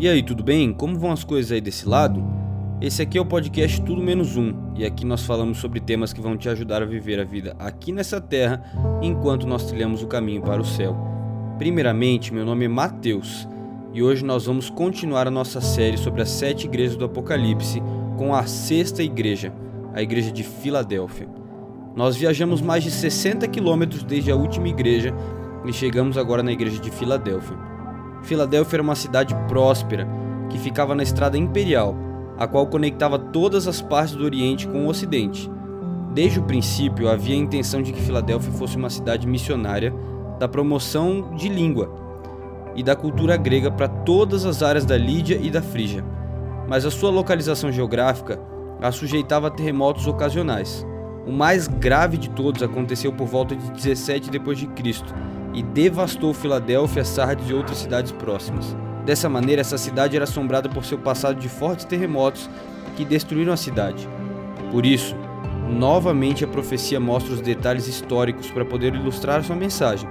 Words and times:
E 0.00 0.06
aí, 0.06 0.22
tudo 0.22 0.44
bem? 0.44 0.72
Como 0.72 0.96
vão 0.96 1.10
as 1.10 1.24
coisas 1.24 1.50
aí 1.50 1.60
desse 1.60 1.88
lado? 1.88 2.24
Esse 2.80 3.02
aqui 3.02 3.18
é 3.18 3.20
o 3.20 3.26
podcast 3.26 3.82
Tudo 3.82 4.00
Menos 4.00 4.36
Um, 4.36 4.54
e 4.76 4.84
aqui 4.84 5.04
nós 5.04 5.24
falamos 5.24 5.58
sobre 5.58 5.80
temas 5.80 6.12
que 6.12 6.20
vão 6.20 6.36
te 6.36 6.48
ajudar 6.48 6.82
a 6.82 6.86
viver 6.86 7.18
a 7.18 7.24
vida 7.24 7.56
aqui 7.58 7.90
nessa 7.90 8.20
terra 8.20 8.62
enquanto 9.02 9.44
nós 9.44 9.66
trilhamos 9.66 10.00
o 10.00 10.06
caminho 10.06 10.40
para 10.40 10.62
o 10.62 10.64
céu. 10.64 10.96
Primeiramente, 11.58 12.32
meu 12.32 12.44
nome 12.44 12.66
é 12.66 12.68
Mateus, 12.68 13.48
e 13.92 14.00
hoje 14.00 14.24
nós 14.24 14.46
vamos 14.46 14.70
continuar 14.70 15.26
a 15.26 15.32
nossa 15.32 15.60
série 15.60 15.98
sobre 15.98 16.22
as 16.22 16.30
sete 16.30 16.68
igrejas 16.68 16.94
do 16.94 17.04
Apocalipse 17.04 17.82
com 18.16 18.32
a 18.32 18.46
sexta 18.46 19.02
igreja, 19.02 19.52
a 19.92 20.00
igreja 20.00 20.30
de 20.30 20.44
Filadélfia. 20.44 21.28
Nós 21.96 22.14
viajamos 22.14 22.60
mais 22.60 22.84
de 22.84 22.92
60 22.92 23.48
quilômetros 23.48 24.04
desde 24.04 24.30
a 24.30 24.36
última 24.36 24.68
igreja 24.68 25.12
e 25.66 25.72
chegamos 25.72 26.16
agora 26.16 26.40
na 26.40 26.52
igreja 26.52 26.80
de 26.80 26.88
Filadélfia. 26.88 27.77
Filadélfia 28.22 28.76
era 28.76 28.82
uma 28.82 28.94
cidade 28.94 29.34
próspera 29.46 30.06
que 30.50 30.58
ficava 30.58 30.94
na 30.94 31.02
estrada 31.02 31.36
imperial, 31.36 31.94
a 32.36 32.46
qual 32.46 32.66
conectava 32.66 33.18
todas 33.18 33.66
as 33.66 33.80
partes 33.80 34.14
do 34.14 34.24
Oriente 34.24 34.66
com 34.66 34.86
o 34.86 34.88
Ocidente. 34.88 35.50
Desde 36.14 36.40
o 36.40 36.44
princípio 36.44 37.08
havia 37.08 37.34
a 37.34 37.38
intenção 37.38 37.82
de 37.82 37.92
que 37.92 38.00
Filadélfia 38.00 38.52
fosse 38.52 38.76
uma 38.76 38.90
cidade 38.90 39.26
missionária 39.26 39.94
da 40.38 40.48
promoção 40.48 41.34
de 41.36 41.48
língua 41.48 41.92
e 42.74 42.82
da 42.82 42.94
cultura 42.94 43.36
grega 43.36 43.70
para 43.70 43.88
todas 43.88 44.44
as 44.44 44.62
áreas 44.62 44.84
da 44.84 44.96
Lídia 44.96 45.38
e 45.40 45.50
da 45.50 45.60
Frígia, 45.60 46.04
mas 46.68 46.86
a 46.86 46.90
sua 46.90 47.10
localização 47.10 47.72
geográfica 47.72 48.40
a 48.80 48.92
sujeitava 48.92 49.48
a 49.48 49.50
terremotos 49.50 50.06
ocasionais. 50.06 50.86
O 51.26 51.32
mais 51.32 51.66
grave 51.66 52.16
de 52.16 52.30
todos 52.30 52.62
aconteceu 52.62 53.12
por 53.12 53.26
volta 53.26 53.54
de 53.54 53.70
17 53.72 54.30
depois 54.30 54.56
de 54.56 54.66
Cristo 54.68 55.12
e 55.54 55.62
devastou 55.62 56.34
Filadélfia, 56.34 57.04
Sardes 57.04 57.48
e 57.48 57.54
outras 57.54 57.78
cidades 57.78 58.12
próximas. 58.12 58.76
Dessa 59.04 59.28
maneira, 59.28 59.62
essa 59.62 59.78
cidade 59.78 60.16
era 60.16 60.24
assombrada 60.24 60.68
por 60.68 60.84
seu 60.84 60.98
passado 60.98 61.40
de 61.40 61.48
fortes 61.48 61.84
terremotos 61.84 62.48
que 62.96 63.04
destruíram 63.04 63.52
a 63.52 63.56
cidade. 63.56 64.08
Por 64.70 64.84
isso, 64.84 65.16
novamente 65.70 66.44
a 66.44 66.48
profecia 66.48 67.00
mostra 67.00 67.32
os 67.32 67.40
detalhes 67.40 67.86
históricos 67.86 68.50
para 68.50 68.64
poder 68.64 68.94
ilustrar 68.94 69.42
sua 69.42 69.56
mensagem. 69.56 70.08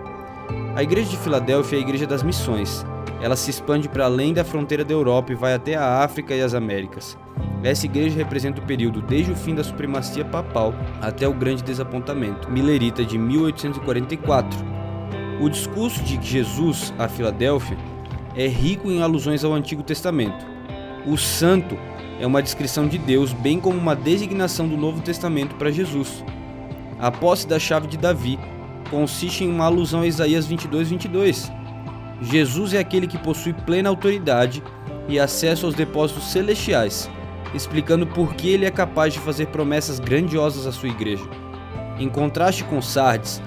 A 0.75 0.81
igreja 0.81 1.09
de 1.09 1.17
Filadélfia 1.17 1.77
é 1.77 1.79
a 1.79 1.83
igreja 1.83 2.07
das 2.07 2.23
missões. 2.23 2.85
Ela 3.21 3.35
se 3.35 3.49
expande 3.49 3.89
para 3.89 4.05
além 4.05 4.33
da 4.33 4.43
fronteira 4.43 4.85
da 4.85 4.93
Europa 4.93 5.31
e 5.31 5.35
vai 5.35 5.53
até 5.53 5.75
a 5.75 6.03
África 6.03 6.35
e 6.35 6.41
as 6.41 6.53
Américas. 6.53 7.17
Essa 7.63 7.85
igreja 7.85 8.15
representa 8.15 8.61
o 8.61 8.65
período 8.65 9.01
desde 9.01 9.31
o 9.31 9.35
fim 9.35 9.55
da 9.55 9.63
supremacia 9.63 10.23
papal 10.23 10.73
até 11.01 11.27
o 11.27 11.33
grande 11.33 11.63
desapontamento 11.63 12.49
milerita 12.49 13.03
de 13.03 13.17
1844. 13.17 14.76
O 15.39 15.49
discurso 15.49 16.01
de 16.03 16.19
Jesus 16.19 16.91
a 16.97 17.07
Filadélfia 17.07 17.77
é 18.35 18.47
rico 18.47 18.89
em 18.89 19.03
alusões 19.03 19.43
ao 19.43 19.53
Antigo 19.53 19.83
Testamento. 19.83 20.43
O 21.05 21.15
santo 21.15 21.77
é 22.19 22.25
uma 22.25 22.41
descrição 22.41 22.87
de 22.87 22.97
Deus, 22.97 23.33
bem 23.33 23.59
como 23.59 23.77
uma 23.77 23.95
designação 23.95 24.67
do 24.67 24.75
Novo 24.75 24.99
Testamento 24.99 25.53
para 25.55 25.71
Jesus. 25.71 26.23
A 26.99 27.11
posse 27.11 27.47
da 27.47 27.59
chave 27.59 27.87
de 27.87 27.97
Davi 27.97 28.39
consiste 28.89 29.43
em 29.43 29.51
uma 29.51 29.65
alusão 29.65 30.01
a 30.01 30.07
Isaías 30.07 30.47
22, 30.47 30.89
22. 30.89 31.51
Jesus 32.19 32.73
é 32.73 32.79
aquele 32.79 33.05
que 33.05 33.19
possui 33.19 33.53
plena 33.53 33.89
autoridade 33.89 34.63
e 35.07 35.19
acesso 35.19 35.67
aos 35.67 35.75
depósitos 35.75 36.31
celestiais, 36.31 37.07
explicando 37.53 38.07
por 38.07 38.33
que 38.33 38.49
ele 38.49 38.65
é 38.65 38.71
capaz 38.71 39.13
de 39.13 39.19
fazer 39.19 39.47
promessas 39.47 39.99
grandiosas 39.99 40.65
à 40.65 40.71
sua 40.71 40.89
igreja. 40.89 41.25
Em 41.99 42.09
contraste 42.09 42.63
com 42.63 42.81
Sardes, 42.81 43.39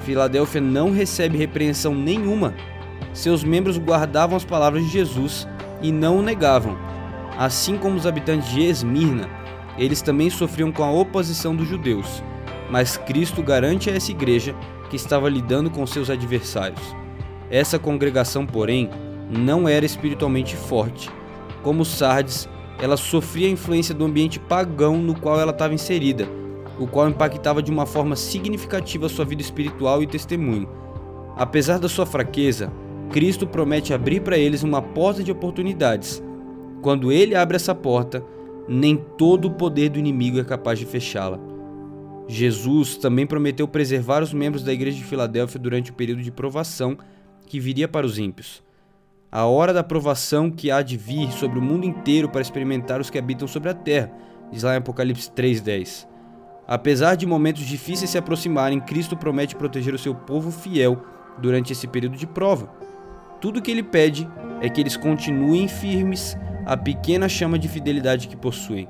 Filadélfia 0.00 0.60
não 0.60 0.90
recebe 0.90 1.36
repreensão 1.36 1.94
nenhuma. 1.94 2.54
Seus 3.12 3.42
membros 3.42 3.78
guardavam 3.78 4.36
as 4.36 4.44
palavras 4.44 4.84
de 4.84 4.90
Jesus 4.90 5.46
e 5.82 5.90
não 5.92 6.18
o 6.18 6.22
negavam. 6.22 6.76
Assim 7.36 7.76
como 7.76 7.96
os 7.96 8.06
habitantes 8.06 8.50
de 8.50 8.62
Esmirna, 8.62 9.28
eles 9.76 10.02
também 10.02 10.28
sofriam 10.28 10.72
com 10.72 10.82
a 10.82 10.90
oposição 10.90 11.54
dos 11.54 11.68
judeus. 11.68 12.22
Mas 12.70 12.96
Cristo 12.96 13.42
garante 13.42 13.88
a 13.88 13.94
essa 13.94 14.10
igreja 14.10 14.54
que 14.90 14.96
estava 14.96 15.28
lidando 15.28 15.70
com 15.70 15.86
seus 15.86 16.10
adversários. 16.10 16.96
Essa 17.50 17.78
congregação, 17.78 18.44
porém, 18.44 18.90
não 19.30 19.68
era 19.68 19.86
espiritualmente 19.86 20.56
forte. 20.56 21.10
Como 21.62 21.84
Sardes, 21.84 22.48
ela 22.80 22.96
sofria 22.96 23.48
a 23.48 23.50
influência 23.50 23.94
do 23.94 24.04
ambiente 24.04 24.38
pagão 24.38 24.98
no 24.98 25.18
qual 25.18 25.40
ela 25.40 25.50
estava 25.50 25.74
inserida, 25.74 26.28
o 26.78 26.86
qual 26.86 27.08
impactava 27.08 27.62
de 27.62 27.70
uma 27.70 27.86
forma 27.86 28.16
significativa 28.16 29.08
sua 29.08 29.24
vida 29.24 29.42
espiritual 29.42 30.02
e 30.02 30.06
testemunho. 30.06 30.68
Apesar 31.36 31.78
da 31.78 31.88
sua 31.88 32.06
fraqueza, 32.06 32.72
Cristo 33.10 33.46
promete 33.46 33.94
abrir 33.94 34.20
para 34.20 34.38
eles 34.38 34.62
uma 34.62 34.82
porta 34.82 35.22
de 35.22 35.32
oportunidades. 35.32 36.22
Quando 36.82 37.10
ele 37.10 37.34
abre 37.34 37.56
essa 37.56 37.74
porta, 37.74 38.24
nem 38.68 38.96
todo 38.96 39.46
o 39.46 39.54
poder 39.54 39.88
do 39.88 39.98
inimigo 39.98 40.38
é 40.38 40.44
capaz 40.44 40.78
de 40.78 40.86
fechá-la. 40.86 41.38
Jesus 42.26 42.96
também 42.96 43.26
prometeu 43.26 43.66
preservar 43.66 44.22
os 44.22 44.32
membros 44.32 44.62
da 44.62 44.72
igreja 44.72 44.98
de 44.98 45.04
Filadélfia 45.04 45.58
durante 45.58 45.90
o 45.90 45.94
período 45.94 46.22
de 46.22 46.30
provação 46.30 46.98
que 47.46 47.58
viria 47.58 47.88
para 47.88 48.06
os 48.06 48.18
ímpios 48.18 48.62
a 49.30 49.44
hora 49.44 49.72
da 49.72 49.84
provação 49.84 50.50
que 50.50 50.70
há 50.70 50.80
de 50.82 50.96
vir 50.96 51.30
sobre 51.32 51.58
o 51.58 51.62
mundo 51.62 51.84
inteiro 51.84 52.28
para 52.28 52.40
experimentar 52.40 53.00
os 53.00 53.10
que 53.10 53.18
habitam 53.18 53.46
sobre 53.46 53.68
a 53.68 53.74
terra, 53.74 54.10
diz 54.50 54.62
lá 54.62 54.74
em 54.74 54.78
Apocalipse 54.78 55.30
3:10. 55.30 56.08
Apesar 56.68 57.14
de 57.14 57.24
momentos 57.24 57.64
difíceis 57.64 58.10
se 58.10 58.18
aproximarem, 58.18 58.78
Cristo 58.78 59.16
promete 59.16 59.56
proteger 59.56 59.94
o 59.94 59.98
seu 59.98 60.14
povo 60.14 60.50
fiel 60.50 61.02
durante 61.38 61.72
esse 61.72 61.88
período 61.88 62.18
de 62.18 62.26
prova. 62.26 62.68
Tudo 63.40 63.58
o 63.58 63.62
que 63.62 63.70
ele 63.70 63.82
pede 63.82 64.28
é 64.60 64.68
que 64.68 64.78
eles 64.78 64.94
continuem 64.94 65.66
firmes 65.66 66.36
à 66.66 66.76
pequena 66.76 67.26
chama 67.26 67.58
de 67.58 67.68
fidelidade 67.68 68.28
que 68.28 68.36
possuem. 68.36 68.86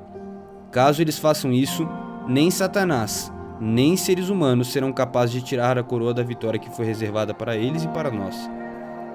Caso 0.72 1.00
eles 1.00 1.18
façam 1.18 1.52
isso, 1.52 1.88
nem 2.26 2.50
Satanás, 2.50 3.32
nem 3.60 3.96
seres 3.96 4.28
humanos 4.28 4.72
serão 4.72 4.92
capazes 4.92 5.34
de 5.36 5.42
tirar 5.42 5.78
a 5.78 5.82
coroa 5.84 6.12
da 6.12 6.24
vitória 6.24 6.58
que 6.58 6.74
foi 6.74 6.84
reservada 6.84 7.32
para 7.32 7.56
eles 7.56 7.84
e 7.84 7.88
para 7.88 8.10
nós. 8.10 8.50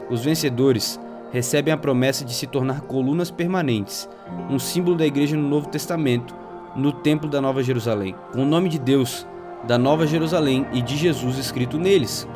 Os 0.09 0.24
vencedores 0.24 0.97
recebem 1.34 1.74
a 1.74 1.78
promessa 1.78 2.24
de 2.24 2.34
se 2.34 2.47
tornar 2.47 2.81
colunas 2.81 3.30
permanentes, 3.30 4.07
um 4.50 4.57
símbolo 4.57 4.95
da 4.95 5.06
igreja 5.06 5.35
no 5.35 5.50
Novo 5.50 5.68
Testamento, 5.68 6.42
no 6.75 6.91
Templo 6.91 7.29
da 7.29 7.41
Nova 7.41 7.63
Jerusalém, 7.63 8.16
com 8.31 8.44
o 8.44 8.45
nome 8.45 8.69
de 8.69 8.79
Deus, 8.79 9.28
da 9.66 9.78
Nova 9.78 10.06
Jerusalém 10.07 10.66
e 10.73 10.81
de 10.81 10.97
Jesus 10.97 11.38
escrito 11.38 11.78
neles. 11.78 12.28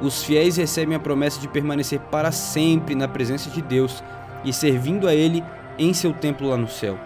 Os 0.00 0.24
fiéis 0.24 0.56
recebem 0.56 0.96
a 0.96 1.00
promessa 1.00 1.40
de 1.40 1.48
permanecer 1.48 2.00
para 2.00 2.32
sempre 2.32 2.94
na 2.94 3.06
presença 3.06 3.50
de 3.50 3.62
Deus 3.62 4.02
e 4.44 4.52
servindo 4.52 5.06
a 5.06 5.14
Ele 5.14 5.44
em 5.78 5.92
seu 5.92 6.12
templo 6.12 6.48
lá 6.48 6.56
no 6.56 6.68
céu. 6.68 6.98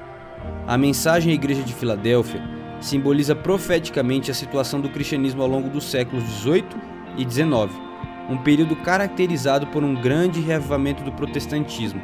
A 0.66 0.78
mensagem 0.78 1.32
à 1.32 1.34
Igreja 1.34 1.62
de 1.62 1.72
Filadélfia 1.72 2.42
simboliza 2.80 3.34
profeticamente 3.34 4.30
a 4.30 4.34
situação 4.34 4.80
do 4.80 4.88
cristianismo 4.88 5.42
ao 5.42 5.48
longo 5.48 5.68
dos 5.68 5.84
séculos 5.84 6.24
18 6.24 6.76
e 7.16 7.24
19 7.24 7.86
um 8.28 8.36
período 8.36 8.74
caracterizado 8.76 9.66
por 9.68 9.84
um 9.84 9.94
grande 9.94 10.40
reavivamento 10.40 11.04
do 11.04 11.12
protestantismo. 11.12 12.00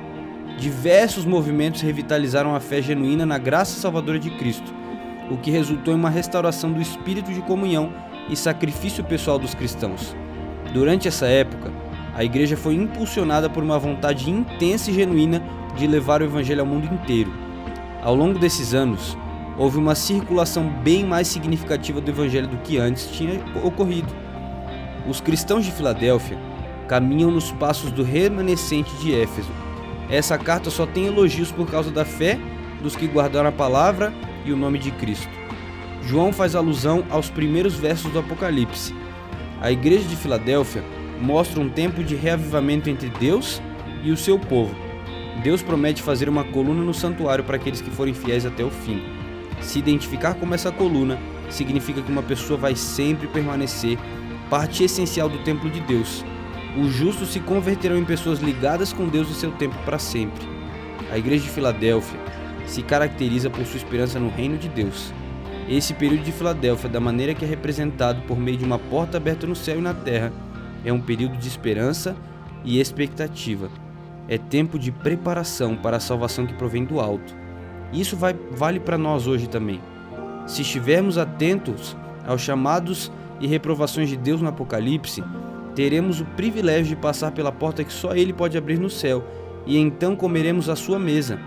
Diversos 0.58 1.24
movimentos 1.24 1.80
revitalizaram 1.80 2.54
a 2.54 2.60
fé 2.60 2.80
genuína 2.80 3.26
na 3.26 3.38
graça 3.38 3.80
salvadora 3.80 4.18
de 4.18 4.30
Cristo, 4.30 4.72
o 5.30 5.36
que 5.36 5.50
resultou 5.50 5.94
em 5.94 5.96
uma 5.96 6.10
restauração 6.10 6.70
do 6.70 6.80
espírito 6.80 7.32
de 7.32 7.40
comunhão 7.40 7.92
e 8.28 8.36
sacrifício 8.36 9.02
pessoal 9.02 9.38
dos 9.38 9.54
cristãos. 9.54 10.14
Durante 10.72 11.08
essa 11.08 11.26
época, 11.26 11.72
a 12.14 12.22
igreja 12.22 12.56
foi 12.56 12.74
impulsionada 12.74 13.48
por 13.48 13.62
uma 13.62 13.78
vontade 13.78 14.30
intensa 14.30 14.90
e 14.90 14.94
genuína 14.94 15.42
de 15.76 15.86
levar 15.86 16.20
o 16.20 16.24
evangelho 16.24 16.60
ao 16.60 16.66
mundo 16.66 16.92
inteiro. 16.92 17.32
Ao 18.02 18.14
longo 18.14 18.38
desses 18.38 18.74
anos, 18.74 19.16
houve 19.56 19.78
uma 19.78 19.94
circulação 19.94 20.69
bem 20.82 21.04
mais 21.04 21.28
significativa 21.28 22.00
do 22.00 22.10
evangelho 22.10 22.48
do 22.48 22.58
que 22.58 22.78
antes 22.78 23.10
tinha 23.10 23.40
ocorrido. 23.64 24.12
Os 25.08 25.20
cristãos 25.20 25.64
de 25.64 25.72
Filadélfia 25.72 26.38
caminham 26.87 27.31
nos 27.31 27.50
passos 27.52 27.90
do 27.90 28.02
remanescente 28.02 28.94
de 28.96 29.14
Éfeso. 29.14 29.50
Essa 30.12 30.37
carta 30.37 30.69
só 30.69 30.85
tem 30.85 31.06
elogios 31.06 31.50
por 31.50 31.67
causa 31.67 31.91
da 31.91 32.05
fé 32.05 32.38
dos 32.82 32.94
que 32.94 33.06
guardaram 33.06 33.49
a 33.49 33.53
palavra 33.53 34.12
e 34.44 34.53
o 34.53 34.56
nome 34.56 34.79
de 34.79 34.91
Cristo. 34.91 35.31
João 36.03 36.35
faz 36.35 36.55
alusão 36.55 37.03
aos 37.09 37.31
primeiros 37.31 37.76
versos 37.76 38.12
do 38.12 38.19
Apocalipse. 38.19 38.94
A 39.59 39.73
igreja 39.73 40.06
de 40.06 40.14
Filadélfia 40.14 40.85
mostra 41.19 41.59
um 41.59 41.70
tempo 41.70 42.05
de 42.05 42.14
reavivamento 42.14 42.91
entre 42.91 43.09
Deus 43.09 43.62
e 44.03 44.11
o 44.11 44.17
seu 44.17 44.38
povo. 44.38 44.75
Deus 45.43 45.62
promete 45.62 46.03
fazer 46.03 46.29
uma 46.29 46.44
coluna 46.44 46.82
no 46.82 46.93
santuário 46.93 47.43
para 47.43 47.56
aqueles 47.56 47.81
que 47.81 47.91
forem 47.91 48.12
fiéis 48.12 48.44
até 48.44 48.62
o 48.62 48.70
fim. 48.70 49.03
Se 49.62 49.79
identificar 49.79 50.35
como 50.35 50.55
essa 50.55 50.70
coluna 50.70 51.19
significa 51.49 52.03
que 52.03 52.12
uma 52.12 52.23
pessoa 52.23 52.58
vai 52.58 52.76
sempre 52.76 53.26
permanecer 53.29 53.99
parte 54.50 54.85
essencial 54.85 55.31
do 55.31 55.38
templo 55.38 55.70
de 55.70 55.81
Deus. 55.81 56.23
Os 56.80 56.92
justos 56.92 57.30
se 57.30 57.40
converterão 57.40 57.98
em 57.98 58.04
pessoas 58.04 58.40
ligadas 58.40 58.92
com 58.92 59.06
Deus 59.06 59.28
e 59.30 59.34
seu 59.34 59.50
tempo 59.52 59.76
para 59.84 59.98
sempre. 59.98 60.42
A 61.10 61.19
igreja 61.19 61.44
de 61.44 61.50
Filadélfia 61.50 62.19
se 62.66 62.82
caracteriza 62.82 63.50
por 63.50 63.64
sua 63.66 63.76
esperança 63.76 64.19
no 64.19 64.30
reino 64.30 64.56
de 64.56 64.69
Deus. 64.69 65.12
Esse 65.69 65.92
período 65.92 66.24
de 66.24 66.32
Filadélfia, 66.32 66.88
da 66.88 66.98
maneira 66.98 67.34
que 67.34 67.44
é 67.44 67.48
representado 67.48 68.22
por 68.22 68.38
meio 68.38 68.56
de 68.56 68.64
uma 68.64 68.78
porta 68.78 69.19
aberta 69.19 69.46
no 69.46 69.54
céu 69.54 69.78
e 69.78 69.82
na 69.82 69.92
terra, 69.92 70.32
é 70.84 70.92
um 70.92 71.00
período 71.00 71.36
de 71.36 71.46
esperança 71.46 72.16
e 72.64 72.80
expectativa. 72.80 73.69
é 74.28 74.38
tempo 74.38 74.78
de 74.78 74.90
preparação 74.90 75.76
para 75.76 75.96
a 75.96 76.00
salvação 76.00 76.46
que 76.46 76.54
provém 76.54 76.84
do 76.84 77.00
alto. 77.00 77.34
Isso 77.92 78.16
vai, 78.16 78.34
vale 78.50 78.80
para 78.80 78.96
nós 78.96 79.26
hoje 79.26 79.48
também. 79.48 79.80
Se 80.46 80.62
estivermos 80.62 81.19
atentos 81.19 81.96
aos 82.26 82.40
chamados 82.40 83.12
e 83.40 83.46
reprovações 83.46 84.08
de 84.08 84.16
Deus 84.16 84.40
no 84.40 84.48
Apocalipse, 84.48 85.22
teremos 85.74 86.20
o 86.20 86.24
privilégio 86.24 86.94
de 86.94 87.02
passar 87.02 87.32
pela 87.32 87.52
porta 87.52 87.84
que 87.84 87.92
só 87.92 88.14
Ele 88.14 88.32
pode 88.32 88.56
abrir 88.56 88.78
no 88.78 88.90
céu, 88.90 89.24
e 89.66 89.78
então 89.78 90.16
comeremos 90.16 90.69
a 90.69 90.76
sua 90.76 90.98
mesa. 90.98 91.38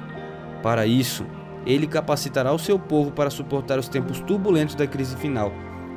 Para 0.64 0.86
isso, 0.86 1.26
Ele 1.66 1.88
capacitará 1.88 2.52
o 2.52 2.60
seu 2.60 2.80
povo 2.80 3.12
para 3.12 3.30
suportar 3.30 3.78
os 3.78 3.88
tempos 3.88 4.20
turbulentos 4.22 4.76
da 4.76 4.88
crise 4.88 5.16
final, 5.18 5.52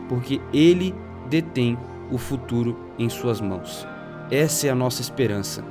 porque 0.09 0.41
Ele 0.53 0.95
detém 1.29 1.79
o 2.11 2.19
futuro 2.19 2.77
em 2.99 3.09
suas 3.09 3.41
mãos. 3.41 3.87
Essa 4.31 4.67
é 4.67 4.71
a 4.71 4.75
nossa 4.75 5.01
esperança. 5.01 5.65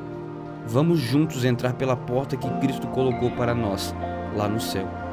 Vamos 0.65 0.99
juntos 0.99 1.45
entrar 1.45 1.73
pela 1.73 1.95
porta 1.95 2.35
que 2.35 2.49
Cristo 2.59 2.87
colocou 2.87 3.31
para 3.31 3.53
nós 3.53 3.95
lá 4.35 4.47
no 4.47 4.59
céu. 4.59 5.06